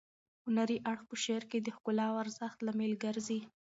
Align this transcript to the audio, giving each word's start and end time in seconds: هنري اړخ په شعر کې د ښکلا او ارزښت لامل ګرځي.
هنري 0.45 0.77
اړخ 0.91 1.01
په 1.09 1.15
شعر 1.23 1.43
کې 1.51 1.57
د 1.61 1.67
ښکلا 1.75 2.05
او 2.11 2.15
ارزښت 2.23 2.57
لامل 2.65 2.91
ګرځي. 3.03 3.39